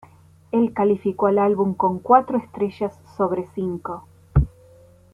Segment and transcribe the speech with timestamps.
[0.51, 4.07] Él calificó al álbum con cuatro estrellas sobre cinco.